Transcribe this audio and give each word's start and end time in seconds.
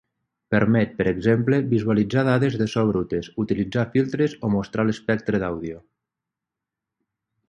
Permet, 0.53 0.93
per 0.99 1.05
exemple, 1.09 1.57
visualitzar 1.73 2.23
dades 2.27 2.57
de 2.61 2.67
so 2.75 2.85
brutes, 2.91 3.29
utilitzar 3.45 3.83
filtres 3.97 4.33
o 4.47 4.53
mostrar 4.55 4.87
l'espectre 4.89 5.43
d'àudio. 5.45 5.81